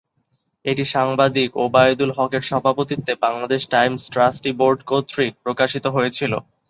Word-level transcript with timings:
এটি 0.65 0.83
সাংবাদিক 0.93 1.49
ওবায়দুল 1.57 2.11
হকের 2.17 2.43
সভাপতিত্বে 2.49 3.13
বাংলাদেশ 3.25 3.61
টাইমস 3.73 4.01
ট্রাস্টি 4.13 4.51
বোর্ড 4.59 4.79
কর্তৃক 4.89 5.33
প্রকাশিত 5.43 5.85
হয়েছিল। 5.95 6.33